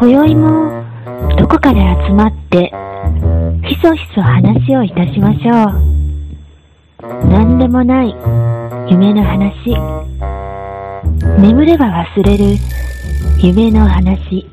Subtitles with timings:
[0.00, 0.84] 今宵も
[1.36, 2.72] どこかで集まって
[3.68, 7.26] ひそひそ話をいたしましょう。
[7.26, 8.14] 何でもない
[8.88, 9.74] 夢の話。
[11.40, 12.44] 眠れば忘れる
[13.42, 14.48] 夢の話。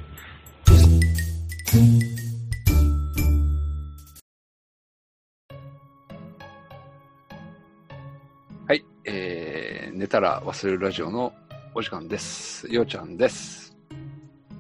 [8.67, 11.31] はい、えー、寝たら忘れるラジオの
[11.75, 12.67] お時間です。
[12.73, 13.64] ようちゃんです。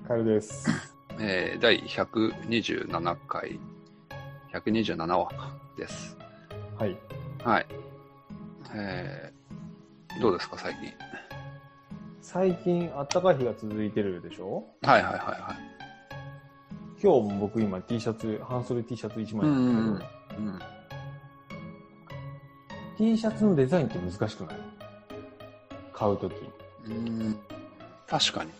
[0.07, 0.67] カエルです。
[1.19, 3.59] えー、第127回、
[4.53, 5.29] 127話
[5.77, 6.17] です。
[6.77, 6.97] はい。
[7.43, 7.65] はい。
[8.73, 10.93] えー、どうですか、最近？
[12.21, 14.65] 最近、暖かい日が続いてるでしょ？
[14.83, 15.57] はいはいはいはい。
[17.01, 20.59] 今日も僕今 T シャツ、半袖 T シャツ1枚なんですけど、うん。
[22.97, 24.55] T シャツのデザインって難しくない？
[25.93, 26.33] 買うとき。
[26.87, 27.39] うん、
[28.07, 28.51] 確かに、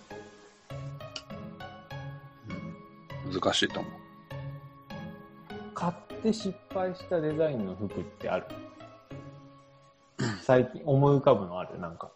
[3.45, 3.91] 難しいと思う。
[5.75, 8.45] 買って失敗したデザインの服ってある？
[10.41, 11.79] 最近思い浮かぶのある？
[11.79, 12.11] なんか。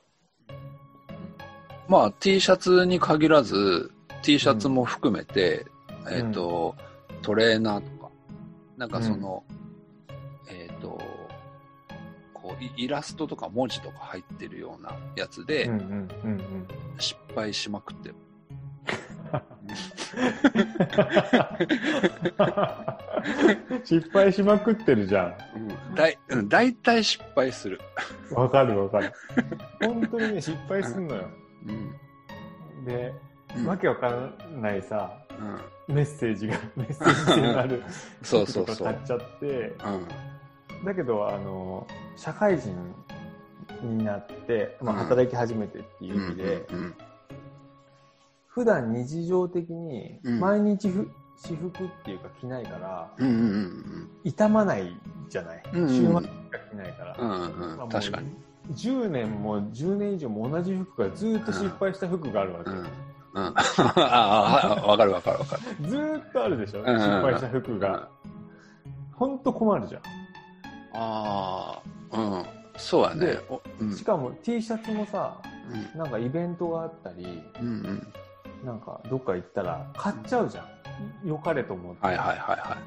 [1.87, 3.91] まあ T シャツに限らず
[4.23, 5.65] T シャツも含めて、
[6.09, 6.75] んえっ、と、
[7.21, 8.11] トレーナーとか
[8.77, 9.43] なんかその、
[10.47, 11.01] えっ、と
[12.33, 16.67] こうイイラストとか文字とか入ってるようなやつでうんうんうんうん。
[16.97, 18.15] 失敗しまくってる、
[23.83, 27.79] 失敗しまくってるじゃうん、だいうん大体失敗する、
[28.31, 28.35] ん。
[28.35, 29.13] わかるわかる。
[29.81, 31.29] 本当にね、 失敗すんのよ。
[31.67, 31.95] うん。
[32.85, 33.13] で、
[33.55, 33.67] うん。
[33.67, 35.13] わけわかんないさ、
[35.87, 37.83] うん、メッセージが、 メッセージ性のある
[38.21, 38.87] そう服そうそう。
[38.87, 39.47] 買っちゃって、
[40.77, 40.85] うん。
[40.85, 42.75] だけど、あの、社会人
[43.81, 44.99] になって、まあ、うん。
[45.01, 46.95] 働き始めてっていう意味で、うん
[48.49, 54.93] 普段日常的にうん毎日ふ私服っていうか着ないから、うんうんうん傷まない
[55.29, 55.63] じゃない？
[55.73, 57.15] うんうん週末しか着ないから。
[57.17, 58.27] うんうんうんまあ確かに、
[58.73, 62.69] 10年も10年以上も同じ服がずっと失敗した服があるわけ。
[62.71, 62.85] うんうん
[63.95, 68.09] ああわかるわかるわかるずーっとあるでしょ、うん失敗した服が。
[69.13, 70.01] ほんと困るじゃん。
[70.93, 71.79] あ
[72.11, 72.45] あ、うん。
[72.77, 73.37] そうやね
[73.79, 73.93] うん。
[73.95, 75.37] しかも T シャツもさ、
[75.71, 78.07] うんなんかイベントがあったり、うんうん。
[78.63, 80.65] なんかどっか行ったら買っちゃうじゃん。
[81.27, 82.05] 良かれと思って。
[82.05, 82.77] はいはいはいは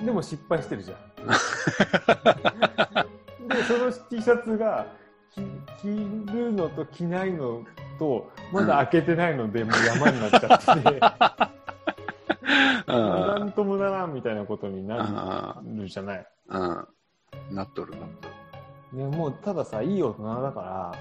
[0.00, 0.04] い。
[0.04, 0.98] でも失敗してるじゃん。
[3.48, 4.86] で、その T シャツが
[5.30, 5.42] 着
[5.80, 5.88] 着
[6.32, 7.64] るのと着ないの
[7.98, 11.00] と、まだ開けてないので、もう山になっちゃってて、
[12.88, 12.94] うん。
[12.94, 16.26] なんともならんみたいなことになあるじゃない。
[16.48, 16.88] うん。
[17.50, 18.34] なっとるなっとる。
[19.10, 20.92] でもうたださ、いい大人だから、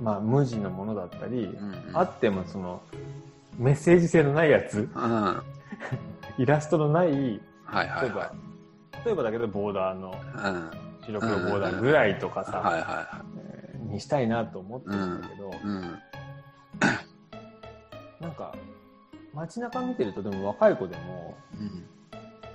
[0.00, 1.72] まあ無地のものだったり、うん。
[1.72, 1.90] うん。
[1.94, 2.82] あってもその、
[3.58, 5.10] メッセージ性のないやつ、うん。
[5.10, 5.42] は
[6.38, 8.32] イラストのない、いはい例えば、は
[9.04, 10.12] 例えばだけどボーダーの、い。
[10.12, 10.70] うん。
[11.04, 13.10] 白黒ボーダーぐらいとかさ、
[13.88, 15.58] にしたいなと思ってるんだけど、いはい。
[15.64, 15.98] うん。
[18.20, 18.54] なんか、
[19.34, 21.36] 街中見てるとでも若い子でも、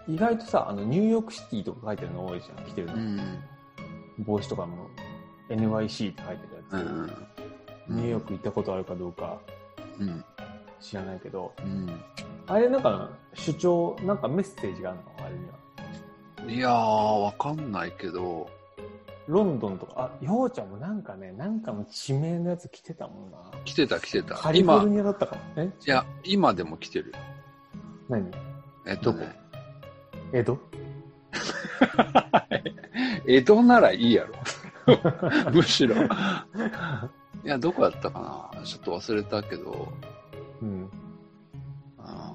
[0.07, 2.93] 意外とさ、あの、ニューヨークシティとか書いてるの多いじゃん、着てるの。
[2.93, 3.19] うん。
[4.19, 4.89] 帽子とかも
[5.49, 6.78] NYC って書いてるう。
[6.78, 7.11] ん。
[7.88, 9.39] ニューヨーク行ったことあるかどうか
[10.00, 10.23] うん。
[10.79, 12.01] 知らないけど、うん。
[12.47, 15.25] あれなんか主張、なんかメッセージがあるの？
[15.25, 15.53] あれには。
[16.53, 18.50] いやー、わかんないけど、
[19.27, 23.38] ロンドンとか、あ、ようちゃんもなんかね、なんかの地名のやつ着てたもんな。
[23.66, 24.35] 来てた来てた。
[24.35, 25.63] カリフォル今、ニアだったかな？
[25.63, 25.66] え？
[25.66, 27.16] いや、今でも来てるよ。
[28.07, 28.31] 何？
[28.85, 29.35] えっとね、
[30.31, 30.57] 江戸？
[33.27, 34.35] 江戸ならいいやろ。
[35.53, 35.95] むしろ。
[37.43, 38.63] いや、どこやったかな？
[38.63, 39.91] ちょっと忘れたけど、
[40.61, 40.89] うん。
[41.99, 42.33] あ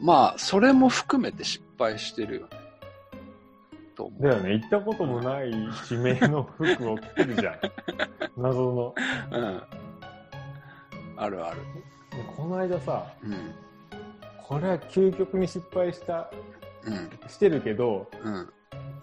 [0.00, 2.48] ーまあ、それも含めて失敗してるよね。
[3.94, 4.22] と思う。
[4.22, 5.50] だよね、行ったこともない
[5.86, 7.60] 地名の服を着てるじゃん。
[8.36, 8.94] 謎の。
[9.32, 9.62] うん。
[11.16, 11.60] あるある。
[12.10, 13.54] でこの間さ、うん。
[14.42, 16.30] これは究極に失敗した、
[16.84, 17.28] うん。
[17.28, 18.52] してるけど、うん。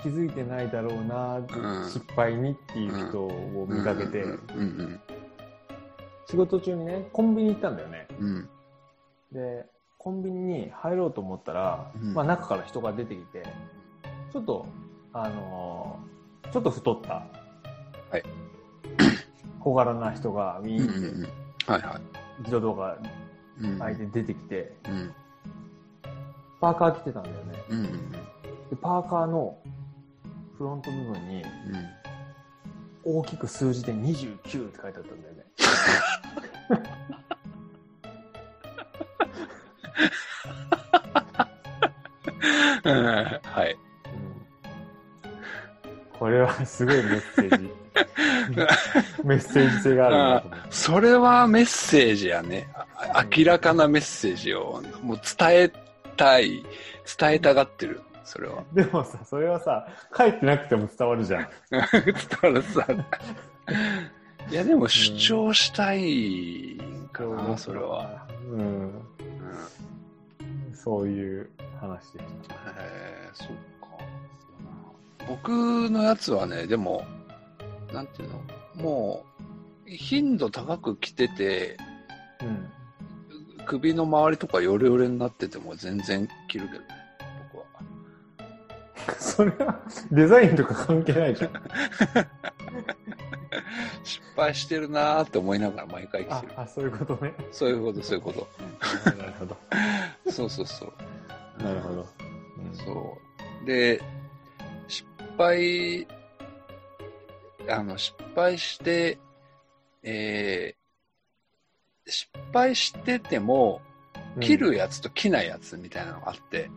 [0.04, 1.48] 気づいてないだろうな、ん
[1.90, 4.26] 失敗にっていう人を見かけて、
[6.26, 8.08] 仕事中にね、コンビニ行ったんだよね。
[8.20, 8.28] うん。
[8.28, 8.50] うん。
[9.34, 9.66] で、
[9.98, 13.44] コンビニに入ろうと思ったら、うんまあ中から人が出てきて、
[14.34, 14.66] ちょっと、
[15.14, 16.14] あのー
[16.52, 18.24] ちょっと太った、はい
[19.62, 21.22] 小柄な人がウィーンってんうん。
[21.66, 22.02] はいはい。
[22.40, 22.98] 自動ドアが
[23.62, 23.80] うん。
[23.80, 25.14] 開いて出てきて、うん。
[26.60, 27.64] パーカー着てたんだよね。
[27.70, 29.58] うんうんで、パーカーの
[30.58, 31.50] フロント部分にうん。
[33.06, 35.46] 大きく数字で29って書いてあったんだよね。
[42.86, 43.06] うん
[43.44, 43.74] はい。
[43.74, 43.78] うん
[46.20, 47.70] これはすごいメッセージ。
[49.26, 50.68] メッセージ性があるなと思って。
[50.72, 52.70] それはメッセージやね。
[52.74, 55.72] あ明らかなメッセージをもう伝え
[56.16, 56.64] たい、
[57.20, 58.02] 伝えたがってる。
[58.24, 58.64] それは。
[58.74, 59.88] でもさ、それはさ、
[60.18, 61.48] 書いてなくても伝わるじゃん。
[61.70, 61.82] 伝
[62.42, 62.88] わるさ。
[64.50, 68.28] いや、でも主張したいんかな、それは。。
[68.50, 68.60] うん。
[68.60, 68.92] うん
[70.76, 71.50] そういう
[71.80, 72.24] 話でし
[72.78, 73.56] えー、そっか。
[75.30, 77.06] 僕のやつはね、でも、
[77.94, 78.42] なんていうの？
[78.76, 79.24] も
[79.88, 81.78] う、頻度高く来てて、
[82.38, 82.46] た。
[82.46, 82.70] うん。
[83.66, 86.88] 首の周りとかヨレヨレになってても全然着るけどね。
[89.20, 89.80] それは
[90.12, 91.52] デザインとか関係ないじゃん。
[94.04, 97.34] 失敗してるなーって思いながら毎回着あてる。、あそういうことね。
[97.52, 98.48] そういうこと、そういうこと。
[99.18, 99.58] なるほど。
[100.26, 101.64] うんそうそうそう。
[101.64, 102.08] なるほど。
[102.58, 103.18] うんそ
[103.64, 103.66] う。
[103.66, 104.02] で、
[104.88, 105.08] 失
[105.38, 106.08] 敗、
[107.70, 109.18] あの、失敗して、
[110.02, 113.82] えー、失敗してても、
[114.40, 116.70] 切るやつと切ないやつみたいなのがあって、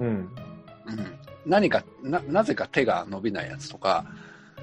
[0.00, 0.06] うん。
[0.06, 0.34] うん。
[1.46, 4.04] 何か、な、なぜか手が伸びないやつとか、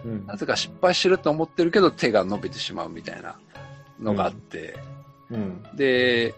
[0.05, 0.35] うんな。
[0.35, 3.39] ぜか失敗してると思ってるけど手が伸びてしまうみたいな
[3.99, 4.75] のがあって、
[5.29, 5.63] うん。
[5.75, 6.35] で、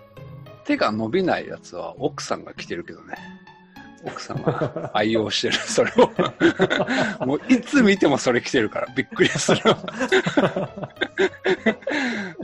[0.66, 3.16] 手が伸びないやつは奥さんが着てるけどね。
[4.06, 6.12] 奥さんが愛用してる、 それを。
[7.26, 9.62] もういつ見てもそれ着てるからびっくりする。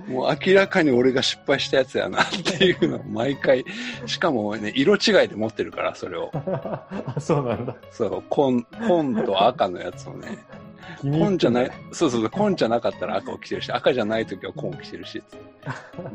[0.07, 3.63] もう明らかに俺が失敗したやつやなっていうのを毎回、
[4.05, 6.31] しかもね、色違いで持ってるから、それを。
[6.33, 7.75] あ、そうなんだ。
[7.91, 10.39] そう、紺、紺と赤のやつをね。
[11.01, 15.23] 紺じゃない、そうそうそう、紺じゃなかったら赤を着てるし、赤じゃない時は紺を着てるし、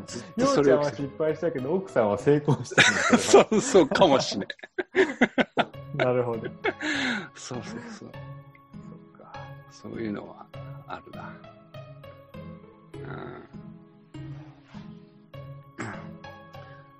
[0.05, 2.81] ずっとよそうれをんは失敗したけど、奥さんは成功した。
[3.17, 5.67] そうそうかもしれない。
[5.97, 6.49] なるほど。
[7.35, 8.05] そうそうそう。
[8.05, 8.09] そっ
[9.19, 9.33] か。
[9.71, 10.45] そういうのは
[10.87, 11.33] あるな。
[12.93, 13.47] うん。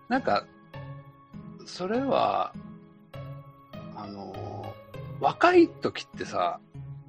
[0.08, 0.46] なんか、
[1.66, 2.54] それは、
[3.96, 4.74] あの、
[5.20, 6.60] 若い時ってさ、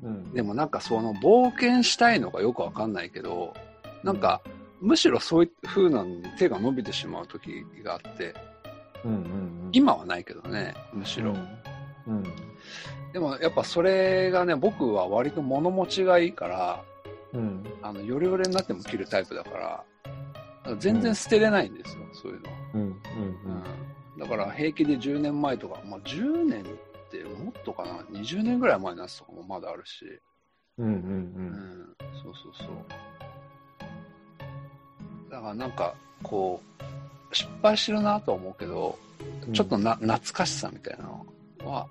[0.02, 0.32] うん。
[0.32, 3.54] でもなんかその冒険したいのがよくわかんないけど、
[4.02, 4.40] なんか、
[4.80, 8.34] むしろそういう風なのに手が伸びてしまう時があって、
[9.04, 9.68] うんうんうん。
[9.72, 11.34] 今はないけどね、むしろ。
[12.06, 12.22] うん。
[13.12, 16.84] でもやっぱそれがね、僕は割と物持ちがいいから、
[17.32, 17.64] うん。
[17.82, 19.84] あの、ヨレヨレになっても着るタイプだから、だか
[20.70, 22.50] ら全然捨てれないんですよ、そういうの。
[22.74, 22.80] うん。
[22.80, 22.90] うん。
[24.14, 24.18] うん。
[24.18, 26.64] だから平気で10年前とか、まあ10年
[27.08, 30.04] ってもっとかな、20年ぐらい前のやつとかもまだあるし、
[30.76, 30.86] うん。
[30.86, 30.92] うん。
[30.92, 30.96] う。
[30.96, 31.46] うん
[31.84, 32.76] ん、そうそうそう。
[35.30, 38.98] だからなんか、こう、失敗してるなとは思うけど、
[39.46, 41.26] うんちょっとな、懐かしさみたいなの
[41.64, 41.86] は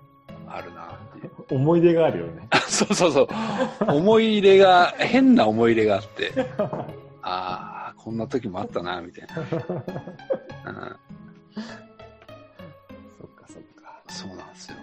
[0.47, 1.31] あるなっていう。
[1.49, 2.47] 思い出があるよね。
[2.69, 3.27] そうそうそう。
[3.87, 6.31] 思い入れが、変な思い入れがあって、
[7.23, 9.41] ああ、こんな時もあったな、みたいな。
[9.41, 9.45] うん、
[13.17, 14.03] そっかそっか。
[14.07, 14.77] そうなんですよ。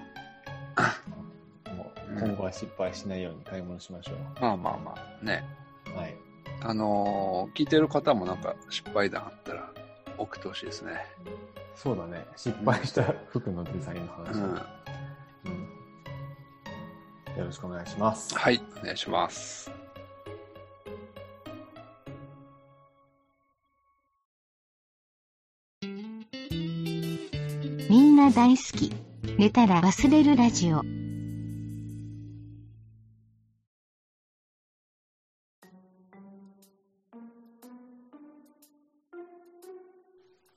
[2.21, 5.45] 今後は失敗しないように買い物しましょまあまあまあ、ね。
[5.95, 5.99] う。
[5.99, 6.17] はい。
[6.61, 9.71] あのー聞いてる方もなんか失敗談あったら
[10.19, 10.93] 送ってほしいですね。
[11.75, 12.25] そうだね。
[12.37, 14.51] 失敗した服のデザインの話を、うん。
[14.51, 14.63] うん
[17.37, 18.35] よろしくお願いします。
[18.37, 19.71] はい、お願いします。
[27.91, 28.93] みんな大好き。
[29.37, 30.94] 寝たら忘れるラジオ。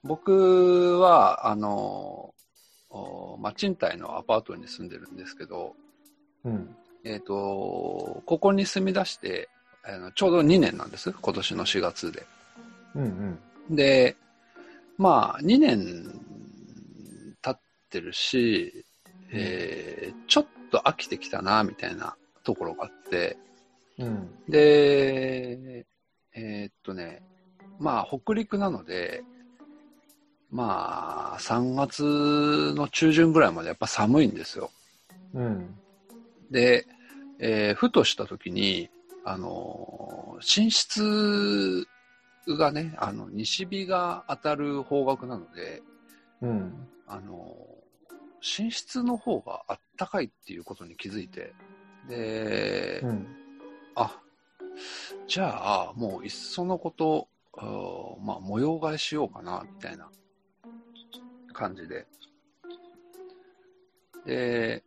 [0.08, 2.34] 僕は、あの
[3.40, 5.76] まあ、賃貸のアパートに住んでるんですけど、
[6.44, 6.76] うん。
[7.04, 9.50] えっ、と、ここに住み出して、
[9.84, 11.14] あのちょうど2年なんです。
[11.14, 12.26] 今年の4月で。
[12.96, 13.38] うん
[13.70, 13.76] うん。
[13.76, 14.16] で、
[14.98, 16.22] まあ、2年
[17.42, 17.60] 経っ
[17.90, 18.86] てるし、
[19.32, 23.38] えーちょっと飽きてきたな、みたいなところがあって、
[23.98, 24.30] うん。
[24.50, 25.86] で、
[26.34, 27.22] えーっとね、
[27.80, 29.24] まあ、北陸なので、
[30.50, 34.72] まあ、3月の中旬ぐらいまでやっぱ寒いんですよ。
[35.34, 35.76] うん。
[36.50, 36.88] で、
[37.40, 38.90] えーふとした時に、
[39.24, 41.88] あのー寝室
[42.48, 45.84] がね、あの、西日が当たる方角なので、
[46.42, 46.88] うん。
[47.08, 47.88] あのー
[48.64, 51.54] 寝室の方があったかいっていうことに気づいて、
[52.08, 53.28] で、うん。
[53.96, 54.22] あ、
[55.28, 57.28] じゃあ、もういっそのこと、
[58.22, 60.08] まあ、模様替えしようかな、みたいな
[61.58, 62.06] 感じで。
[64.26, 64.84] で、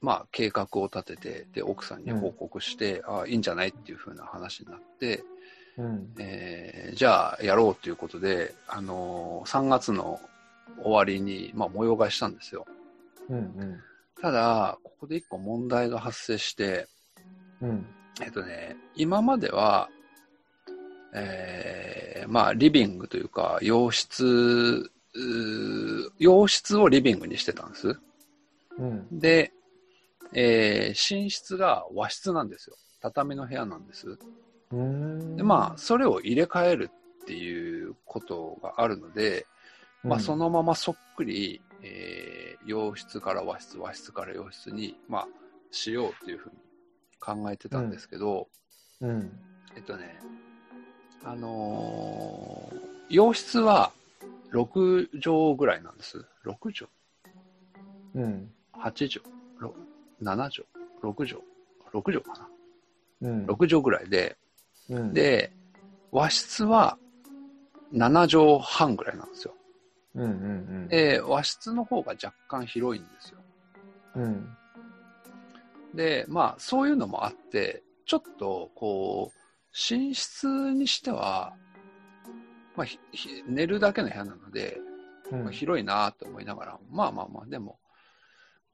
[0.00, 5.22] まあ、計画を立てて、で、奥さんに報告して、ああ、いいんじゃないっていう風な話になって、
[5.76, 6.14] うん。
[6.18, 10.20] えーじゃあやろうということで、あのー3月の
[10.82, 12.66] 終わりに、まあ、模様替えしたんですよ。
[13.28, 13.36] うん。
[13.36, 13.80] うん。
[14.20, 16.86] ただ、ここで一個問題が発生して、
[17.60, 17.86] うん。
[18.22, 19.88] えっとね、今までは、
[21.14, 24.90] えーまあ、リビングというか、洋室、
[26.18, 27.98] 洋室をリビングにしてたんです。
[28.78, 29.18] うん。
[29.18, 29.52] で、
[30.32, 32.76] えー寝室が和室なんですよ。
[33.00, 34.18] 畳の部屋なんです。
[34.72, 35.36] うん。
[35.36, 36.90] で、まあ、それを入れ替える
[37.22, 39.46] っていうことがあるので、
[40.02, 45.28] まあ、そのままそっくり、えー洋室から和室、和室から洋室に、まあ、
[45.70, 46.56] しようっていうふうに
[47.18, 48.48] 考えてたんですけど、
[49.00, 49.32] うん。
[49.74, 50.20] えっとね、
[51.24, 53.90] あのー洋室は
[54.52, 56.24] 6畳ぐらいなんです。
[56.44, 56.90] 6畳
[58.14, 58.50] うん。
[58.74, 59.24] ?8 畳
[59.60, 59.74] ろ
[60.22, 60.66] ?7 畳
[61.02, 61.42] ?6 畳
[61.92, 62.48] ?6 畳か
[63.20, 63.46] なうん。
[63.46, 64.36] ?6 畳ぐらいで、
[64.88, 65.52] うん、で、
[66.10, 66.98] 和室は
[67.92, 69.54] 7畳半ぐらいなんですよ。
[70.14, 73.38] うんうんで、和室の方が若干広いんですよ。
[74.16, 74.22] うん。
[74.22, 74.56] うん。
[75.94, 79.38] で、まあ、そういうのもあって、ちょっと、こう、
[79.94, 81.52] 寝室にしては、
[82.76, 82.86] まあ、
[83.46, 84.80] 寝るだけの部屋なので、
[85.32, 87.78] うんまあ、広いなと思いながら、まあまあまあ、でも、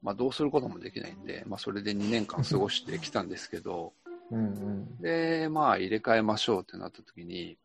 [0.01, 3.93] まあ、どうすることもできないんで、まあ、それで2年間過ごしてきたんですけど、
[4.31, 7.57] うんで、まあ、入れ替えましょうってなった時に、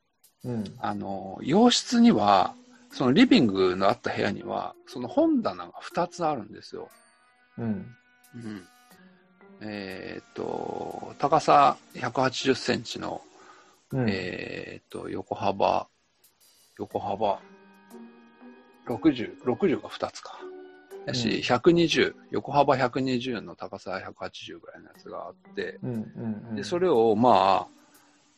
[0.45, 0.53] うん。
[0.53, 0.65] うん。
[0.79, 2.55] あの、洋室には、
[2.91, 6.91] そのリビングのあった部屋には、その本棚が2つあるんですよ。
[7.59, 7.97] うん。
[8.35, 8.63] うん。
[9.61, 13.23] えーっと、高さ180センチの、
[13.93, 14.07] うん。
[14.09, 15.87] えーっと、横幅、
[16.83, 17.41] 横幅、
[18.87, 20.39] 60、60が2つか。
[21.07, 26.57] だし、うん120、横幅120の高さ180ぐらいのやつがあって、うんうんうん。
[26.57, 27.83] で、それを、まあ、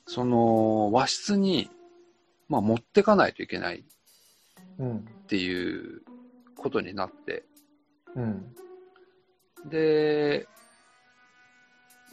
[0.06, 1.70] その、和室に、
[2.48, 3.82] まあ、持ってかないといけないっ
[4.78, 5.04] うん。
[5.26, 6.02] ていう
[6.56, 7.44] ことになって、
[8.14, 8.54] うん。
[9.70, 10.46] で、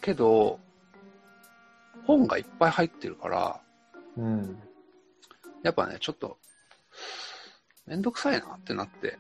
[0.02, 0.60] けど、
[2.06, 3.62] 本がいっぱい入ってるから、
[4.18, 4.60] うん。
[5.64, 6.38] やっぱね、ちょっと、
[7.86, 9.18] めんどくさいなってなって、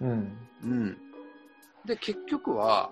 [0.00, 0.38] うん。
[0.62, 0.98] うん。
[1.84, 2.90] で、結局は、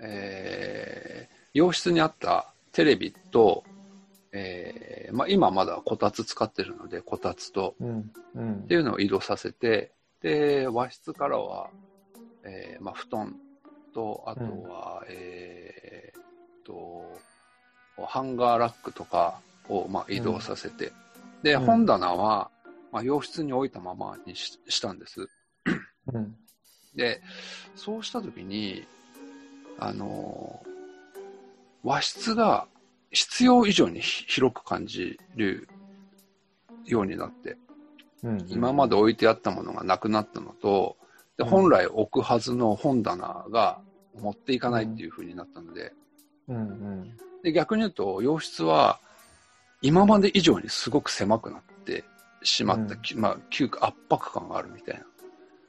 [0.00, 3.64] えー、洋室にあったテレビと、
[4.32, 8.12] えー、まあ今まだこたつ使ってるので、こたつと、うん。
[8.34, 11.70] うんっていうのを移動させて、で、和室からは、
[12.44, 13.34] えーまあ、布団
[13.94, 16.22] と、あとは、えーっ
[16.64, 17.18] と、
[18.04, 20.92] ハンガーラックとかを、まあ、移動させて、
[21.42, 22.50] で、うん本棚は、
[22.92, 25.28] まあ、洋室に置いたままにししたんです。
[26.12, 26.34] うん。
[26.94, 27.20] で、
[27.76, 28.86] そうしたときに、
[29.78, 30.68] あのー
[31.84, 32.66] 和室が
[33.12, 35.68] 必要以上にひ広く感じる
[36.84, 37.56] ようになって、
[38.22, 38.46] うん。
[38.48, 40.96] 今まで置いてあったものがなくなったのと、
[41.36, 43.80] でうん本来置くはずの本棚が
[44.20, 45.92] 持っていかないっていう風になったので、
[46.48, 47.16] うんうん。
[47.42, 49.00] で逆に言うと、洋室は
[49.82, 52.04] 今まで以上にすごく狭くなって
[52.42, 55.02] しまった、うんきまあ、急圧迫感があるみたい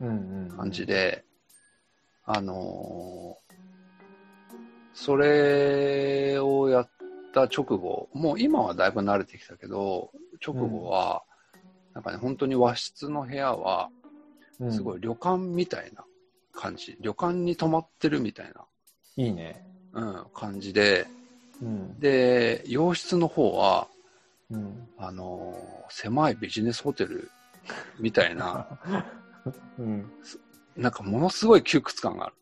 [0.01, 0.47] うんうん。
[0.49, 1.23] な感じで、
[2.25, 3.49] あのー
[4.99, 6.89] それをやっ
[7.33, 10.11] た直後、もう今はだいぶ慣れてきたけど、
[10.45, 11.23] 直後は、
[11.93, 13.89] なんかね、本当に和室の部屋は、
[14.59, 16.03] うん、すごい旅館みたいな
[16.53, 18.51] 感じ、旅館に泊まってるみたい
[19.15, 19.65] いいね。
[19.93, 21.07] な、うん、感じで、
[21.61, 21.99] うん。
[21.99, 23.87] で、洋室の方は、
[24.51, 24.88] うん。
[24.98, 27.32] あのー狭いビジネスホテル
[28.00, 28.68] みたいな、
[29.79, 30.12] うん。
[30.77, 32.36] なんかものすごい窮屈感がある。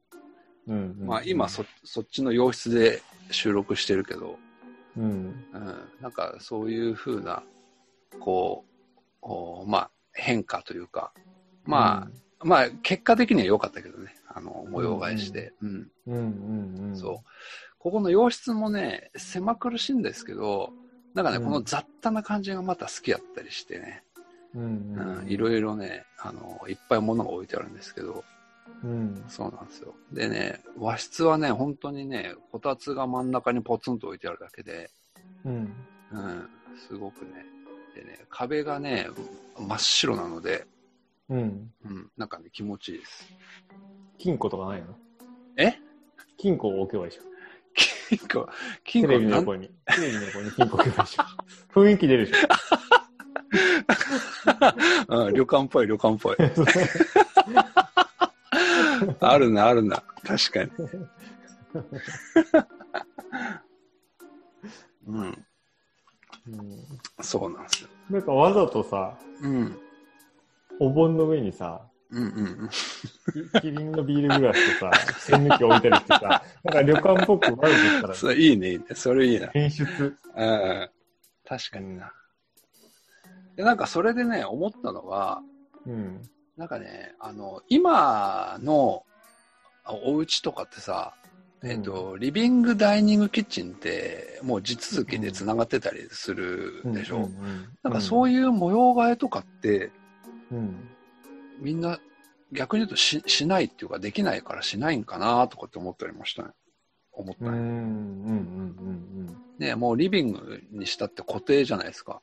[0.68, 0.98] うん。
[1.06, 4.38] まあ今そ、そっちの洋室で収録してるけど、
[4.98, 5.04] うん。
[5.54, 7.44] うん、なんかそういう風な、
[8.20, 11.14] こう、おまあ変化というか、
[11.64, 12.10] ま
[12.42, 15.54] あ、まあ結果的には良かったけどね、あの、模様替えして。
[15.62, 16.98] うんうんうんうん。
[16.98, 17.30] そう。
[17.80, 20.74] ここの洋室もね、狭苦しいんですけど、
[21.18, 24.04] なんかね、うんこの雑多な感じがまた好きやったりしてね。
[25.28, 28.24] いろいろね、あの、いっぱい物が置いてあるんですけど、
[28.84, 29.24] うん。
[29.28, 29.96] そうなんですよ。
[30.12, 34.90] でね、和室はね、本当にね、こたつが真ん中にポツンと置いてあるだけで、
[35.44, 35.74] うん。
[36.12, 36.50] うん、
[36.88, 37.46] すごくね、
[37.96, 39.08] でね、壁がね、
[39.58, 40.68] 真っ白なので、
[41.30, 41.72] うん。
[41.84, 43.28] うん、なんかね、気持ちいいです。
[44.18, 44.88] 金庫とかないの？
[45.58, 45.74] え？
[46.38, 47.24] 金庫を置けばいいでしょ。
[48.10, 48.50] 金庫、
[48.84, 49.68] 金テ庫なんレビの横に。
[49.68, 51.24] テレビの横に金庫置けばいいでしょ。
[51.82, 52.48] 雰囲気出るでしょ。
[55.10, 56.38] うん、旅館っぽい、旅館っぽい。
[59.20, 60.02] あるな、あるな。
[60.24, 60.72] 確かに。
[65.08, 65.46] うん、うん
[67.22, 67.90] そうなんですよ。
[68.10, 69.78] なんかわざとさ、うん。
[70.80, 72.28] お盆の上にさ、うんう
[72.66, 78.10] んきキリンのビールグラスとさ、栓抜き置いたりしてさ、なんか旅館っぽく悪くしたうん。
[78.10, 78.86] ら、それいいね、いいね。
[78.94, 79.50] それいいな。
[79.54, 79.86] 演出。
[80.36, 80.90] うん。
[81.46, 82.14] 確かにな。
[83.58, 85.42] で、なんかそれでね、思ったのは、
[85.86, 86.22] うん。
[86.56, 89.04] なんかね、あの、今の
[89.84, 91.14] あお家とかってさ、
[91.64, 99.92] えっ、と、リビングダイニングキッチンって、もう地続きで繋がってたりするでしょ、うんなんかそういう模様替えとかって、
[100.52, 100.90] うん。
[101.60, 102.00] みんな
[102.52, 106.50] 逆に言うとししないっていうか、できないからしないんかなとかって思ったりもしたね。
[107.12, 107.54] 思ったうん。
[107.54, 107.58] うん。
[107.58, 107.68] ね。
[109.60, 109.68] うん。
[109.70, 112.22] ねもうリビングにしたって固定じゃないですか。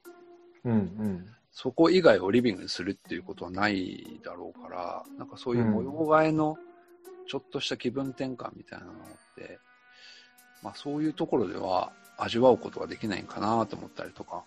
[0.64, 0.72] うん。
[0.72, 1.26] うん。
[1.50, 6.56] そこ以外をリビングにするっていうことはないだろうから、なんかそういう模様替えの
[7.28, 8.94] ちょっとした気分転換みたいなのっ
[9.36, 9.58] て、
[10.62, 14.44] まあそういうところでは味わうことができないんかなと思ったりとか。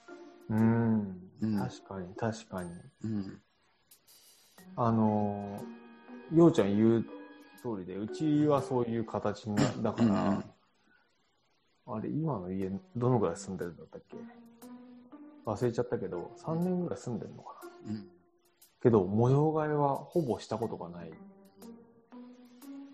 [0.50, 1.18] うん。
[1.42, 2.70] うん確かに、確かに。
[3.04, 3.42] うん。
[4.76, 7.04] あのー、ようちゃん言う
[7.62, 10.44] 通りで、うちはそういう形な、 だから、うんうん
[11.90, 14.18] あれ、今の家、どのぐらい住んでるんだったっけ？
[15.46, 17.92] 忘れちゃったけど、3年ぐらい住んでるのかな。
[17.92, 18.08] うん。
[18.82, 21.14] けど、模様替えはほぼしたことがない。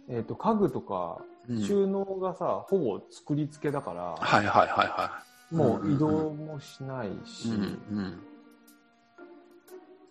[0.08, 7.52] えっ、と、家具とか、うん収納がさ、ほぼ作り付けだから、はいはいはいはもう移動もしないし、い。
[7.52, 7.62] うん。
[7.62, 7.66] う
[8.02, 8.20] ん。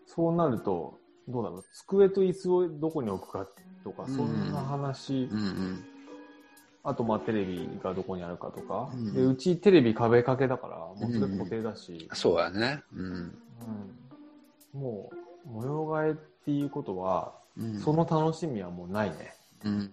[0.05, 0.99] そうなると、
[1.29, 3.47] どうだろう、机と椅子をどこに置くか
[3.85, 5.85] とか、うんそんな話、うんうん。
[6.85, 12.83] あとまあテレビがどこにあるかとか、うんでうちテレビ壁掛けだから、もうそれ固定だし、そうやね。
[12.95, 13.07] うん。
[13.07, 13.39] うん
[14.73, 15.11] も
[15.45, 19.35] う模様替えっていうことは、うん、その楽しみはもうないね。
[19.65, 19.93] うん。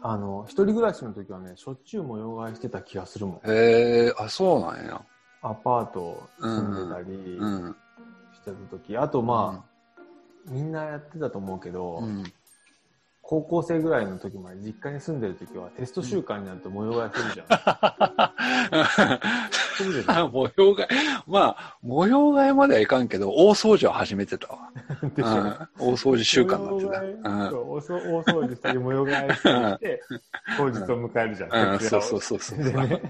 [0.00, 3.50] あの、一人暮らしの時はね、しょっちゅう模様替えしてた気がするもん。
[3.50, 5.04] へえ、あ、そうなんや。
[5.42, 7.76] アパート住んでたりうん。
[8.32, 9.77] してた時、あとまあ、
[10.48, 12.24] みんなやってたと思うけど、うん。
[13.20, 17.48] 高校生ぐらいの時まで実家に住んでる時はテスト週間になると模様替えするじゃん。
[19.76, 20.88] するでしょ模様替え、
[21.26, 24.70] まあ、模様替えまではいかんけど、大掃除は始めてたわ。
[25.14, 25.28] でしょ？
[25.28, 25.44] うん
[25.78, 26.86] 大掃除習慣になって
[27.22, 27.28] た。
[27.58, 30.02] 大掃除したり模様替えして、
[30.56, 31.80] 当日を迎えるじゃん。
[31.80, 32.64] そうそうそうそう。
[32.64, 33.02] でね、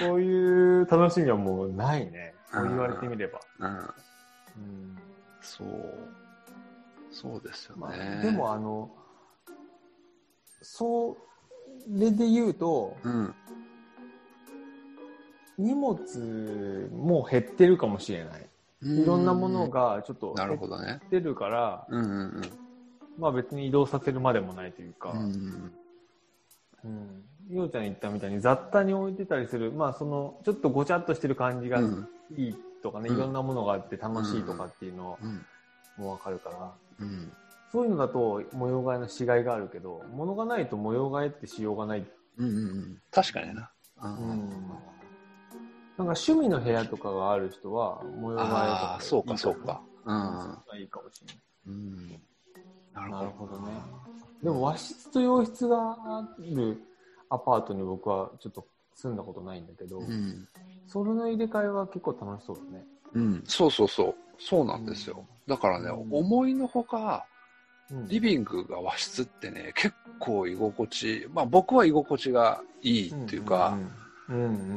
[0.00, 2.34] そういう楽しみはもうないね。
[2.52, 3.40] そう言われてみれば。
[3.60, 4.98] うん、うん
[5.40, 5.68] そう。
[7.14, 8.20] そうですよまあ、ね。
[8.22, 8.90] でも、あの、
[10.60, 11.16] そ
[11.88, 13.34] れで言うと、うん、
[15.56, 18.46] 荷物も減ってるかもしれない。
[18.82, 20.96] いろんなものがちょっと減。
[20.96, 22.42] ってるから、うんうん
[23.16, 25.18] まあ別に移動させるまでもないというか、うん。
[25.18, 25.72] うん
[26.84, 26.88] う
[27.52, 27.56] ん。
[27.56, 35.46] ようちゃん言ったみたいに雑多に置いてたりする、まあその、ちょっとごちゃっとしてる感じがうんいいとかね、うんいろんなものがあって楽しいとかっていうのうん
[35.96, 37.32] もわかるから、うん
[37.72, 42.06] そういうのだと模様替えのしがいがあるけど、物がないと模様替えってしようがない。
[42.38, 43.02] うんうんうん。
[43.10, 43.68] 確かにな。
[44.00, 44.48] ううんん。
[44.48, 44.84] なんか
[45.98, 49.82] 趣味の部屋とかがある人は模様替えとあかあ、そうかそうか。
[50.04, 50.78] うん。
[50.78, 51.36] いいかもしれない。
[51.66, 52.08] うん。
[52.92, 53.24] なるなほど。
[53.24, 53.72] るほどね。
[54.40, 56.80] でも和室と洋室がある
[57.28, 60.48] アパートに僕はちょっと住んだことないんだけど、うん。
[60.86, 62.86] それの入れ替えは結構楽しそうだね。
[63.14, 63.42] うん。
[63.46, 64.14] そうそうそう。
[64.38, 65.26] そうなんですよ。
[65.46, 67.26] だからね、うん思いのほか、
[67.90, 73.76] うんリビングが和室ってね、結構居心地、まあ僕は居心地がいいっていうか、、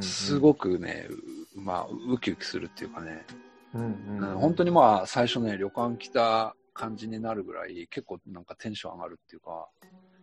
[0.01, 1.07] すごくね、
[1.55, 3.25] うまあ、ウキウキするっていうかね、
[3.73, 9.67] うんうんうん本当にまあ最初ね、旅館来た感じになるぐらい、結構なんかテンション上がるっていうか、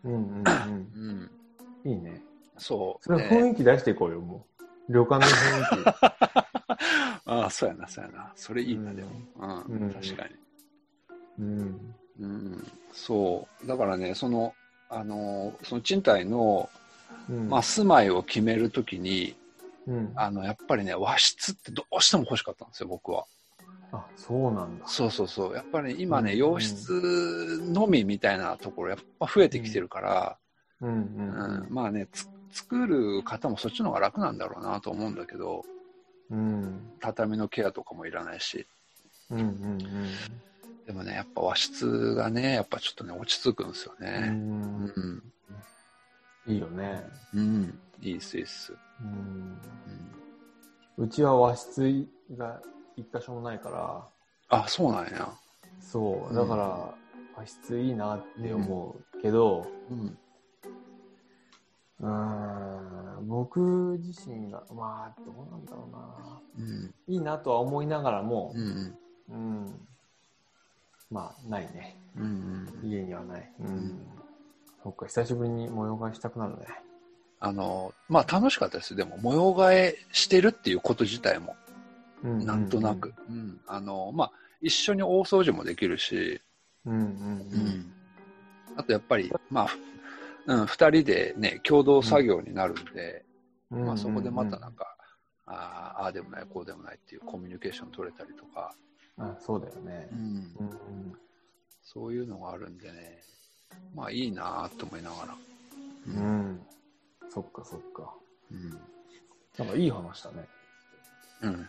[0.05, 1.31] うんうんうん
[1.85, 1.91] うん。
[1.91, 2.23] いいね。
[2.59, 3.05] そう。
[3.05, 4.93] それね雰囲気出していこうよ、もう。
[4.93, 6.44] 旅館の雰囲気。
[7.45, 8.33] ああ、そうやな、そうやな。
[8.35, 9.11] それいいな、でも。
[9.39, 10.31] うん、うん確かに。
[11.39, 11.95] うん。
[12.21, 13.67] うん、そう。
[13.67, 14.55] だからね、その、
[14.89, 16.69] あの、その賃貸の、
[17.29, 19.35] うんまあ、住まいを決めるときに、
[19.87, 23.25] うん、あの、やっぱりね、和室ってどうしても欲しかったんですよ、僕は。
[23.93, 24.87] あ、そうなんだ。
[24.87, 25.55] そうそうそう。
[25.55, 30.39] やっぱり今ね、うん洋室のみみたいなところ、やっぱ増えてきてるから、
[30.81, 35.65] うんううんんまあねつ、作る方もそっちの方が楽なんだろうなと思うんだけど、
[36.31, 36.91] うん。
[37.01, 38.67] 畳のケアとかもいらないし。
[39.31, 39.79] うんうん
[40.87, 44.03] でもね、やっぱ和室がね、やっぱちょっとね、落ち着くんですよう。
[44.05, 44.29] ね。
[44.29, 45.23] うんん。
[46.47, 47.03] いいよね。
[47.33, 47.79] うん。
[48.03, 48.75] いいっす、いいっす。
[49.01, 49.59] うん。
[50.99, 52.07] うん、うちは和室
[52.37, 52.61] が
[52.97, 54.07] 一箇所もないから、
[54.51, 55.33] あ、そうなんや。
[55.81, 56.33] そうう。
[56.33, 56.95] んだから、
[57.35, 60.19] 和室いいなって思うけど、うん。
[62.05, 66.67] うーん、僕自身が、まあ、どうなんだろうな。
[66.67, 66.95] うん。
[67.09, 68.99] いいなとは思いながらもう、ん。
[69.31, 69.89] うん。
[71.11, 71.97] まあ、ないね。
[72.17, 72.25] うん。
[72.83, 72.89] うん。
[72.91, 73.53] 家にはない。
[73.61, 73.67] うん。
[73.67, 74.09] ん
[74.83, 76.67] そっか、久しぶりに模様替えしたくなるね。
[77.41, 78.95] あの、まあ、楽しかったです。
[78.95, 81.57] でも、模様替えしてるっていうこと自体も、
[82.23, 83.15] うんなんとなく。。
[83.29, 83.61] うん。
[83.67, 86.41] あの、まあ、一緒に大掃除もできるし、
[86.85, 87.93] うんうんうん。
[88.77, 89.79] あとやっぱり、まあ、ふ
[90.47, 93.25] うん、二人でね、共同作業になるんで、
[93.71, 94.97] うんまあそこでまたなんか、
[95.47, 98.73] あーあーでもない、こうでもないっていうコミュニケーション取れたりとか、
[99.19, 100.15] あそうだよねう。
[100.15, 100.19] ん、
[100.59, 101.13] うん
[101.83, 103.21] そういうのがあるんでね、
[103.95, 105.37] まあいいなと思いながら。
[106.09, 106.17] うん。
[106.17, 106.21] う
[106.55, 106.61] ん。
[107.31, 108.13] そっかそっか。
[108.51, 108.71] うん。
[109.59, 110.49] なんかいい話だね。
[111.43, 111.69] うん。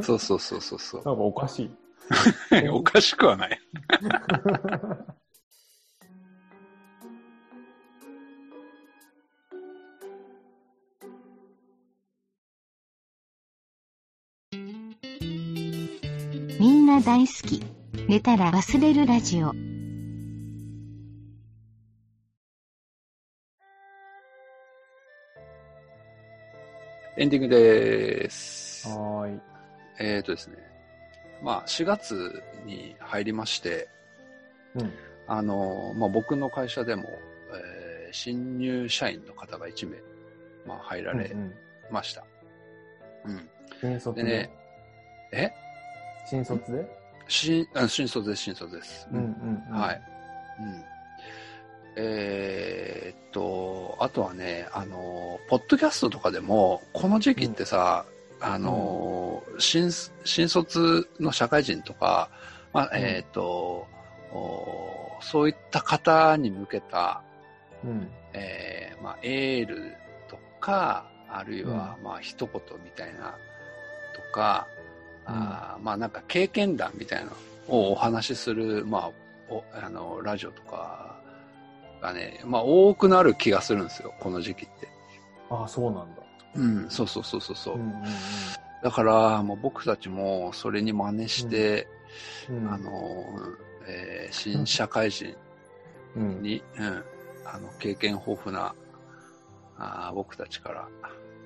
[0.02, 1.66] そうそうそうそうそなんかおかしい。
[1.66, 1.76] う。
[2.72, 3.60] おかしくはない。
[16.64, 17.62] みんな大好き。
[18.08, 19.52] 寝たら忘れるラジオ。
[27.18, 28.88] エンディングです。
[28.88, 29.40] はーい。
[30.00, 30.56] えっ、とですね。
[31.42, 33.86] まあ4月に入りまして、
[34.74, 34.92] うん。
[35.26, 37.02] あの、まあ、僕の会社でも、
[37.52, 39.98] えー新入社員の方が1名、
[40.66, 41.54] まあ、入られうんうん
[41.90, 42.24] ました。
[43.26, 43.50] うん。
[43.82, 44.50] 新卒ででね、
[45.30, 45.63] え？
[46.24, 46.86] 新卒で？
[47.28, 49.06] 新、あ新卒です、新卒です。
[49.12, 49.78] うんうんうん。
[49.78, 50.02] はい。
[50.60, 50.84] うん。
[51.96, 58.04] えーっと、あとはね、あの、ポッドキャストとかでも、この時期ってさ、
[58.40, 59.90] あの、新、
[60.24, 62.30] 新卒の社会人とか、
[62.72, 63.86] まあ、うんえーっと、
[64.32, 67.22] おそういった方に向けた、
[67.84, 68.10] うん。
[68.32, 69.94] えーまあ、エール
[70.28, 73.36] とか、あるいは、まあ、一言みたいな、
[74.14, 74.66] とか、
[75.26, 77.32] あーまあ、なんか経験談みたいなの
[77.76, 79.10] をお話しする、まあ、
[79.48, 81.16] おあの、ラジオとか
[82.02, 84.88] がね、まあ、多くなる気がするんですよ、この時期って。
[85.50, 86.22] ああ、そうなんだ。
[86.56, 87.74] うん、そうそうそうそうそう。
[87.76, 87.92] うんうん
[88.82, 91.88] だから、もう僕たちもそれに真似して、
[92.50, 92.56] うん。
[92.66, 93.24] うんあ、の、
[93.86, 95.34] えー新社会人
[96.16, 96.42] うん。
[96.42, 97.02] に、うん、
[97.46, 98.74] あの、経験豊富な、
[99.78, 100.88] あー僕たちから、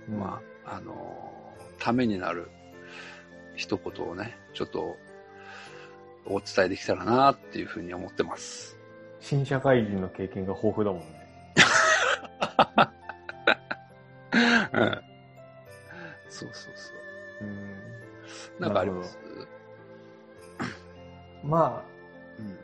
[0.08, 2.50] うんまあ、あのーためになる
[3.58, 4.96] 一言をね、ちょっと
[6.24, 8.78] お伝えできたらなっていうふうに思ってます。
[9.20, 11.28] 新社会人の経験が豊富だもんね。
[14.72, 15.00] うん
[16.30, 16.92] そうそうそ
[17.44, 17.44] う。
[17.44, 17.74] うん。
[18.60, 19.18] なんかあります？
[21.42, 21.88] まあ、
[22.38, 22.56] うん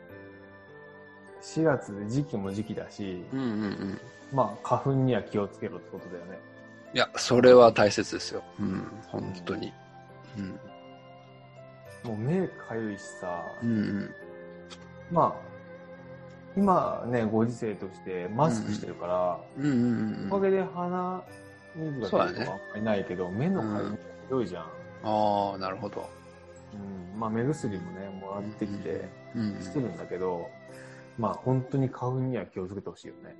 [1.41, 3.99] 4月で時期も時期だし、うんうんうん。
[4.33, 6.39] まあ、花粉には気をつけろってことだよね。
[6.93, 8.43] いや、それは大切ですよ。
[8.59, 9.71] うん、本当に。
[10.37, 10.59] うん。
[12.05, 14.15] もう目かゆいしさ、うんうん。
[15.11, 15.55] まあ、
[16.55, 20.29] 今ね、ご時世としてマスクしてるから、うんうんうん。
[20.31, 21.23] おかげで鼻
[21.75, 22.43] 水が出ることはあんま
[22.75, 24.63] りないけど、目のかゆみがひどいじゃん。
[25.03, 26.07] ああ、なるほど。
[27.13, 27.19] うん。
[27.19, 30.49] まあ、目薬もね、もらってきてうん、してるんだけど、
[31.17, 33.35] まあ、本当に花粉には気をつけてほしいよね。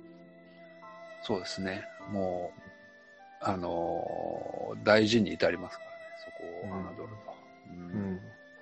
[1.22, 1.84] そうですね。
[2.12, 2.60] もう、
[3.40, 7.34] あのー大事に至りますからね、そこを侮ると。
[7.70, 8.20] ううんん。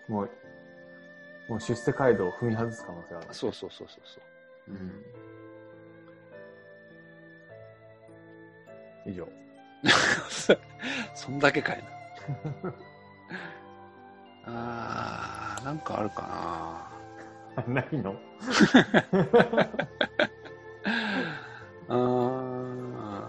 [0.09, 0.31] もう、
[1.49, 3.27] もう出世街道を踏み外す可能性ある。
[3.31, 4.21] そうそうそうそうそ
[4.69, 4.73] う。
[4.73, 4.75] う
[9.11, 9.13] ん。
[9.13, 9.29] 以上。
[11.15, 11.91] そんだけかいな。
[14.47, 16.23] あー、なんかあるか
[17.67, 17.75] な。
[17.75, 18.15] ないの？
[21.89, 23.29] あー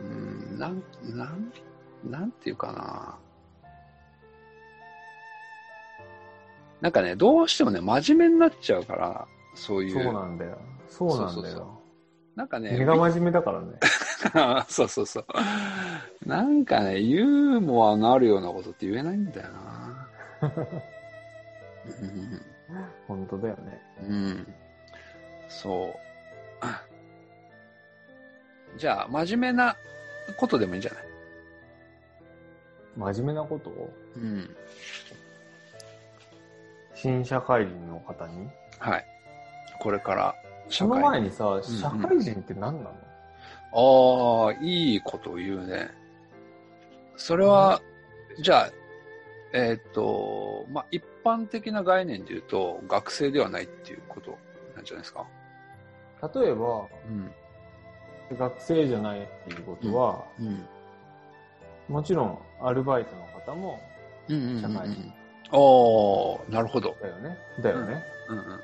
[0.00, 1.52] うん、なん、なん、
[2.04, 3.18] なんていうかな。
[6.80, 10.02] なんかね、どうしてもね、真面目になっちゃうから、そういう。
[10.02, 10.58] そうなんだよ。
[10.88, 11.80] そうなんだそうそうそよ。
[12.36, 13.78] なんかね、目が真面目だからね。
[14.68, 15.24] そうそうそう。
[16.26, 20.08] なんかね、ユーモアのあるようなことって言えないんだよな。
[22.00, 22.40] うん
[23.08, 23.80] 本当だよね。
[24.08, 24.54] うん。
[25.48, 25.94] そ
[28.76, 28.78] う。
[28.78, 29.76] じゃあ、真面目な
[30.38, 31.04] ことでもいいんじゃない？
[33.14, 33.70] 真面目なこと？
[33.70, 34.56] をうん。
[37.00, 38.48] 新社会人の方に？
[38.78, 39.04] はい。
[39.78, 40.34] これから、
[40.68, 42.90] その前にさ、社会人って何な
[43.72, 45.88] の、ああ、いいこと言うね。
[47.16, 47.80] それは、
[48.42, 48.70] じゃあ、
[49.54, 54.36] えーっと、まあ、一般的な概念で言うと、学生ではないっていうこと
[54.76, 55.26] なんじゃないですか？
[56.34, 58.36] 例えば、うん。
[58.38, 60.66] 学生じゃないっていうことは、うん。
[61.88, 63.80] もちろんアルバイトの方も
[64.28, 65.12] うんうんうんうん社会人
[65.52, 66.96] おー、なるほど。
[67.02, 67.38] だよね。
[67.60, 68.04] だよね。
[68.28, 68.60] うんうんうん。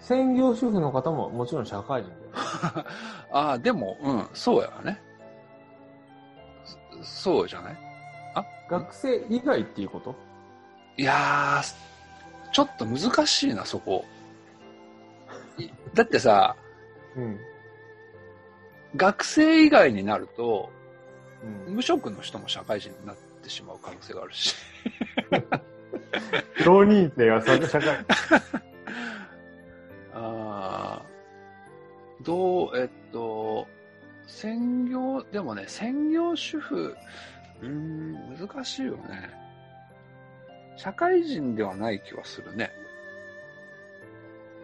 [0.00, 2.20] 専業主婦の方ももちろん社会人だよ
[2.84, 2.84] ね。
[3.32, 5.00] ああ、でも、うん、そうやわね。
[7.02, 7.76] そそうじゃない？
[8.68, 10.14] 学生以外っていうこと？
[10.96, 11.74] いやー、
[12.52, 14.04] ちょっと難しいな、そこ。
[15.58, 16.56] いだってさ、
[17.16, 17.38] うん。
[18.96, 20.70] 学生以外になると、
[21.66, 21.74] うん。
[21.74, 24.54] 無職の人も社会人になってしまう可能性があるし。
[26.64, 28.04] 浪人生がさ社会
[30.14, 31.14] あー
[32.24, 33.66] どう、えっと、
[34.26, 36.96] 専業、でもね、専業主婦、
[37.60, 39.30] うーん、難しいよね。
[40.76, 42.72] 社会人ではない気はするね。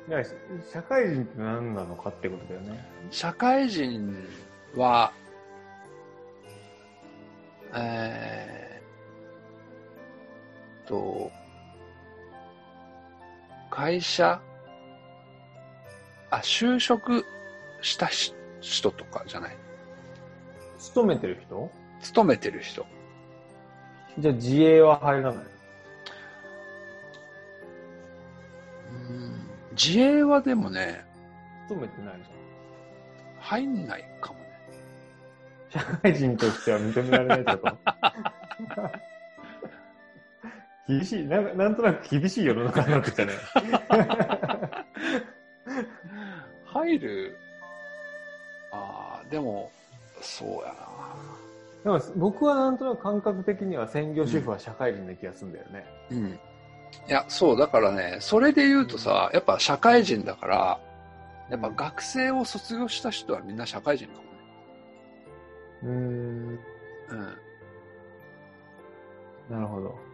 [0.09, 0.25] いや
[0.73, 2.85] 社会人って何なのかってことだよね。
[3.11, 4.17] 社会人
[4.75, 5.13] は、
[7.75, 11.31] えーっと、
[13.70, 14.40] 会社、
[16.30, 17.24] あ、就職
[17.80, 19.56] したし人とかじゃない？
[20.78, 21.70] 勤めてる人？
[22.00, 22.85] 勤めてる人。
[24.18, 25.44] じゃあ自営は入らない？
[29.72, 31.04] 自営はでもね、
[31.68, 32.30] 勤めてないじ
[33.38, 34.46] 入んないかもね。
[35.74, 35.83] ゃん。
[35.83, 37.78] 社会人としては認められないってこと？
[40.88, 43.33] 厳しいななんとなく厳しい世の中になってきたね。
[46.64, 47.37] 入る、
[48.73, 49.71] ああ、でも、
[50.21, 50.90] そうやな。
[51.83, 55.87] でも僕はなんとなく感覚的には専業主婦は社会人な気がするんだよね。
[56.11, 56.38] うん。
[57.09, 60.81] いや、そう、だからね、それで言うとさ、やっぱ社会人だから、
[61.51, 64.29] やっぱ学生を卒業した人はみんな社会人かもね。
[65.83, 66.61] うーん。
[67.11, 67.38] うん。
[69.51, 70.10] なるほど。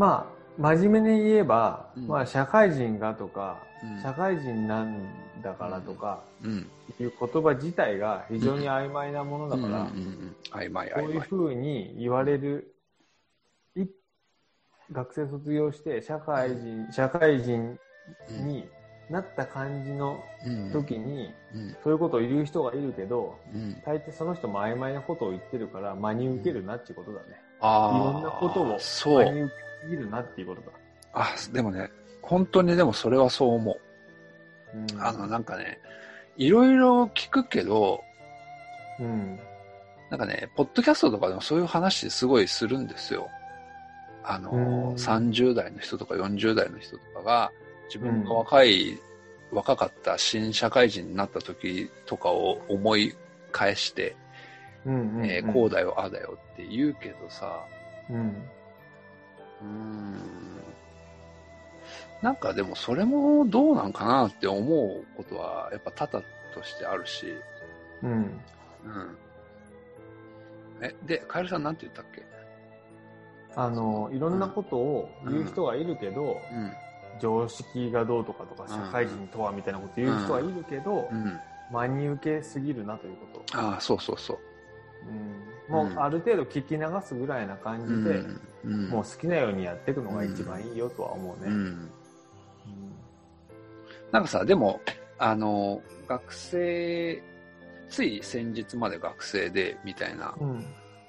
[0.00, 0.08] うん。
[0.08, 5.08] まあ、真面目に言えば、うんまあ、社会人がとか、うん社会人なん
[5.42, 6.70] だからとか、うん。
[7.00, 9.90] いう言葉自体が非常に曖昧なものだから、
[10.50, 11.04] 曖昧曖昧。
[11.04, 12.74] こういうふうに言われる、
[13.74, 13.86] い
[14.92, 17.78] 学生卒業して社会人、社会人
[18.44, 18.68] に
[19.08, 23.80] なった感じのうん、時に、うん、そういうことを言う人がいるけど、うん。
[23.84, 27.40] 大抵その人も曖昧なことを言ってるから、真に受けるなっていうことだね。
[27.60, 27.96] ああ。
[27.96, 29.24] いろんなことをそう。
[29.24, 30.68] 真に受けすぎるなっていうことだ。
[31.12, 31.90] あ、でもね、
[32.22, 33.80] 本当にでもそれはそう思う。
[34.76, 35.80] うんあの、なんかね、
[36.36, 38.02] いろいろ聞くけど、
[38.98, 39.38] うん。
[40.10, 43.28] なんかね、ポッドキャストとかでもそういう話すごいするんですよ。
[44.22, 47.52] あの、うん30代の人とか40代の人とかが、
[47.86, 48.98] 自分が若い、
[49.50, 53.14] 若かった新社会人になった時とかを思い
[53.50, 54.16] 返して、
[54.86, 57.64] うんうんうんえーこうだよ、ああだよって言うけどさ、
[58.08, 58.16] うん。
[58.18, 60.14] うーん、
[62.22, 67.26] なんかでもそれもどうなんかなって思うことはやっぱ多々としてあるし、
[68.02, 68.10] うん。
[68.12, 68.40] うん。
[70.82, 72.24] え、で、カエルさんなんて言ったっけ？
[73.56, 76.72] あの、いろんなことを言う人がいるけど、うん。
[77.20, 81.38] 常識がどうとかとか、うん社会人とはみたいなこと言う人はいるけど、うん。
[81.70, 83.58] 真に受けすぎるなということ。
[83.58, 84.38] ああ、そうそうそう。
[85.68, 88.22] うん、もううんある程度聞き流すぐらいな感じで、
[88.64, 91.50] うん、もう好きなようにやっていくのが一番いいよとは思うね。
[91.50, 91.90] うん。
[94.12, 94.80] なんかさ、でも、
[95.18, 97.22] あの、学生、
[97.88, 100.34] つい先日まで学生で、みたいな。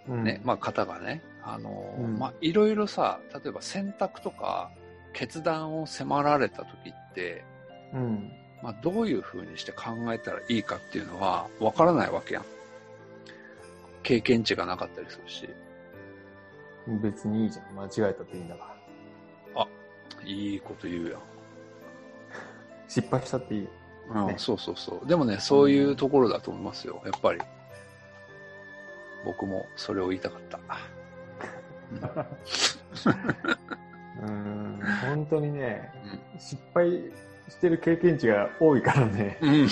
[0.08, 4.72] ね、まあ方がね、あの、うんまあいろいろさ、例えば選択とか
[5.14, 7.44] 決断を迫られた時って、
[7.94, 8.32] うん。
[8.64, 12.46] まあどういう風にして考えたらいいかっていうのはわからないわけやん。
[14.04, 15.50] 経験値がなかったりするし。
[17.02, 17.76] 別にいいじゃん。
[17.76, 18.82] 間違えたっていいんだから。
[20.26, 21.22] いいこと言うやん。
[22.88, 23.68] 失敗したっていい。
[24.10, 25.08] うんねそうそうそう。
[25.08, 27.02] でもね、そういうところだと思いますよ。
[27.06, 27.40] やっぱり。
[29.24, 30.60] 僕もそれを言いたかった。
[34.22, 34.80] うん。
[35.02, 35.92] 本当にね、
[36.40, 36.90] 失敗
[37.48, 39.54] してる経験値が多いからね、うん。
[39.54, 39.68] うん。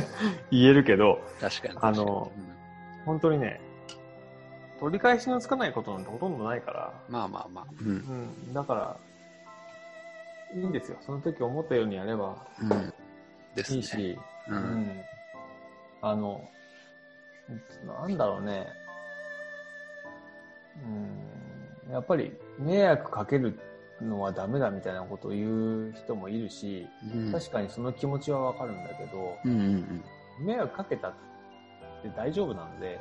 [0.50, 1.78] 言えるけど、確かに。
[1.80, 2.32] あの
[3.04, 3.60] 本当にね、
[4.80, 7.66] 取り返しのつかないことなんてほとんどないから、うんまあまあまあ。
[7.80, 7.88] うん。
[7.88, 7.90] う
[8.50, 8.54] ん。
[8.54, 8.96] だから、
[10.54, 10.98] いいんですよ。
[11.00, 12.92] その時思ったようにやればうん。
[13.54, 13.76] ですね。
[13.78, 14.54] いいし、う。
[14.54, 15.04] うんん。
[16.00, 16.48] あの、
[17.86, 18.66] なんだろうね。
[21.86, 21.92] うん。
[21.92, 23.58] やっぱり迷惑かける
[24.00, 30.04] のはダメだみたいなことを言う人もいるし、うん確かにその気持ちはわかるんだけど、うんうん
[30.40, 31.12] 迷惑かけたっ
[32.02, 33.00] て大丈夫なので、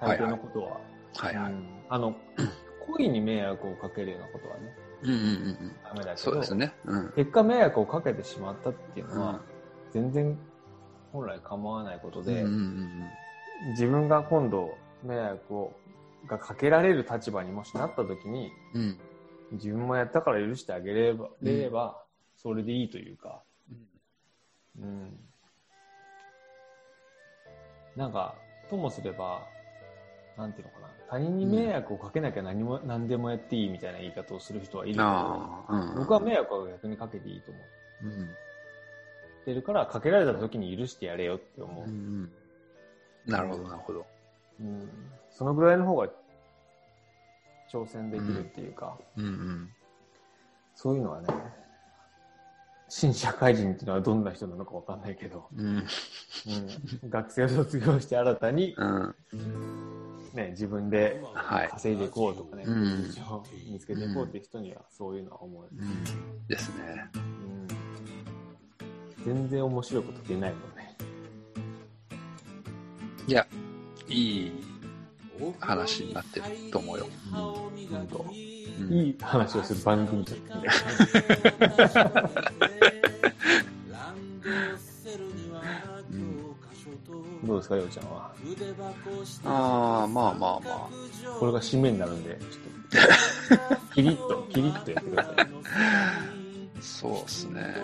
[0.00, 0.80] 大抵のことは。
[1.16, 1.52] はいはい。
[1.52, 2.16] うんあの、
[2.86, 5.72] 故意に迷惑をかけるようなことはね、うんうんうんうん。
[5.84, 6.72] ダメだけど、そうね。
[6.86, 7.12] うん。
[7.14, 9.40] 結果迷惑をかけてしまったっていうのは、うん
[9.92, 10.38] 全然
[11.12, 13.10] 本来構わないことで、うんうんうん
[13.72, 14.74] 自分が今度
[15.04, 15.72] 迷惑を
[16.26, 18.98] がかけられる立場にもしなった時に、うん。
[19.52, 22.02] 自分もやったから許してあげれば、れれば
[22.36, 23.42] それでいいというか、
[24.80, 25.20] うん。
[27.96, 28.36] なんか、
[28.68, 29.46] ともすれば、
[30.36, 35.94] なんていうのかな、他人に迷惑をかけなきゃ何も、何でもやっていいみたいな言い方をする人はいるけど、うん。
[35.96, 37.60] 僕は迷惑は逆にかけていいと思
[38.02, 38.28] うん。
[39.42, 41.84] ってるから、かけられた時に許してやれよって思う。
[41.84, 42.32] うんうん。
[43.26, 44.06] なるほど、なるほど。
[44.60, 44.88] うん。
[45.30, 46.08] そのぐらいの方が
[47.70, 49.68] 挑戦できるっていうか、うんうん。
[50.74, 51.28] そういうのはね、
[52.94, 55.66] 新社会人っていうのはどんな人なのかわかんないけど、うん。
[55.66, 55.70] う
[57.06, 59.14] ん、学生を卒業して新たに、うん。
[60.34, 61.68] ね、自分ではい。
[61.68, 65.68] 稼いでいこうとかね、うん道を見つけていこうっていう人にはそういうのは思う。
[65.74, 66.04] うん。
[66.46, 67.08] ですね。
[67.14, 67.66] うん、
[69.24, 70.94] 全然面白いこと出ないもんね。
[73.26, 73.46] いや、
[74.06, 74.52] いい
[75.60, 77.06] 話になってると思うよ。
[77.90, 78.51] なんとうん
[78.90, 80.62] いい話をする番組だったん
[87.44, 88.30] どうですか、ようちゃんは？
[89.44, 90.88] ああ、まあまあま
[91.38, 95.34] これが締めになるんで、ちょっと、 キリッと、キリッとやってください。
[95.40, 95.46] あ、
[96.80, 97.74] そうっすね。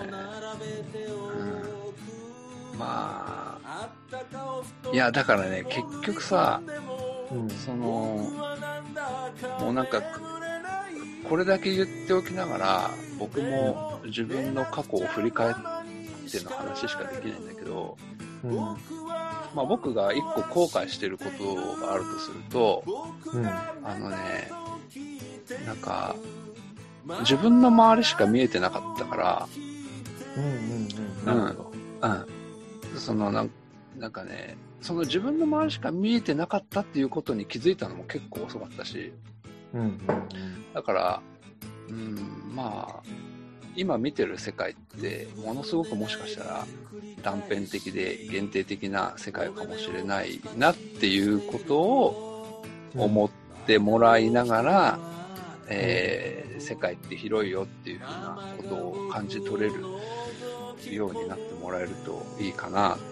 [2.72, 3.88] うん、まあ、
[4.92, 6.60] いや、だからね、結局さ、
[7.32, 7.50] うん。
[7.50, 8.30] その、
[9.60, 10.00] もうなんか、
[11.24, 15.54] これだけ言っておきながら、僕も自分の過去を振り返っ
[16.30, 17.96] ての話しかできないんだけど、
[18.44, 18.56] うん。
[19.54, 22.84] まあ僕が一個後悔してることがあるとすると、
[23.32, 23.46] うん。
[23.46, 24.16] あのね、
[25.66, 26.14] なんか、
[27.20, 29.48] 自分の周りしか見えてなかったから、
[30.36, 30.44] うん。
[30.44, 30.88] うん。
[31.24, 31.72] なるほど。
[32.02, 33.00] うん。
[33.00, 33.50] そのなん、
[33.98, 39.12] なんかね、その自分の周りしか見えてなかったっていうことに気づいたのも結構遅かったし、
[39.74, 39.80] うん。
[39.80, 39.98] うん。
[40.74, 41.22] だから、
[41.88, 43.08] うん、まあ、
[43.76, 46.66] 今見てる世界って、ものすごくもしかしたら
[47.22, 52.62] 断片的で限定的な世界かもしれないなっていうことを
[52.96, 53.30] 思っ
[53.66, 54.98] てもらいながら、
[55.68, 59.84] えー世界って広いよっていうふうなことを感じ取れる
[60.92, 63.02] ようになってもらえるといいかなって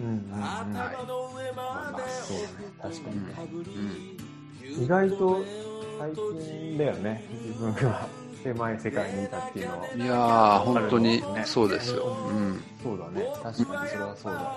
[0.00, 0.06] うん。
[0.06, 0.14] うん。
[0.14, 0.40] うん。
[0.40, 2.26] はい思います。
[2.26, 2.48] そうだね。
[2.82, 3.34] 確かにね。
[3.38, 4.27] うん
[4.76, 5.44] 意外と
[5.98, 7.24] 最近だよね。
[7.44, 8.06] 自分が
[8.42, 9.86] 狭い世界にいたっていうのは。
[9.86, 12.04] いやー、本当にそうですよ。
[12.30, 12.62] うん。
[12.82, 13.26] そうだね。
[13.42, 14.52] 確かにそれはそうだ。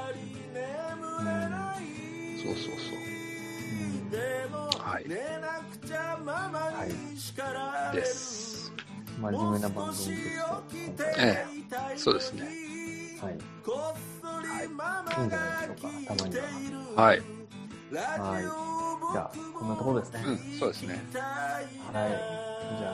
[2.44, 4.12] そうそううん。
[4.12, 4.82] そう。
[4.82, 5.04] はい。
[5.04, 5.12] うん。
[5.12, 7.96] はい。
[7.96, 8.72] です。
[9.20, 10.14] 真面目な番組として、
[10.88, 11.16] 今回は。
[11.20, 11.46] え
[11.94, 12.42] え、そうですね。
[13.22, 13.34] はい。
[13.34, 16.16] いいんじゃないでしょうか。
[16.16, 17.04] たまには。
[17.04, 17.22] はい。
[18.20, 18.71] はい。
[19.12, 21.04] じゃあこんなところですね、うん、そうですね。
[21.94, 22.12] はい。
[22.78, 22.94] じゃ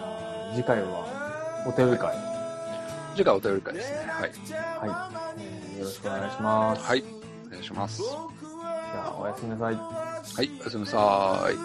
[0.52, 2.16] あ次回はお便り会、
[3.16, 3.98] 次回お便り会ですね。
[3.98, 5.42] はい、はい。
[5.76, 6.84] え、よろしくお願いします。
[6.84, 7.04] はい。
[7.48, 8.02] お願いします。
[8.02, 9.76] じゃあおやすみなさい。
[9.76, 9.82] は
[10.44, 11.56] いおやすみなさい。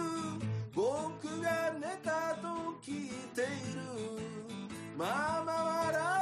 [0.75, 2.49] 僕が寝たと
[2.83, 3.81] 聞いている。
[4.99, 6.22] ママは